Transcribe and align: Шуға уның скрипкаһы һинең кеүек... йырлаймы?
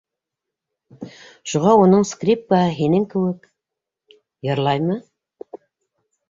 Шуға 1.51 1.73
уның 1.81 2.07
скрипкаһы 2.11 2.71
һинең 2.79 3.05
кеүек... 3.13 3.45
йырлаймы? 4.49 4.99